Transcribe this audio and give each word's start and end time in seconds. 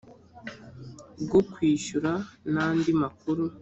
bwo 1.25 1.39
kwishyura 1.51 2.11
n 2.53 2.55
andi 2.65 2.91
makuru 3.01 3.43